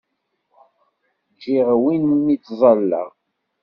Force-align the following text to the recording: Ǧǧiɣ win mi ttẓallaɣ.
Ǧǧiɣ 1.33 1.67
win 1.83 2.05
mi 2.25 2.35
ttẓallaɣ. 2.37 3.09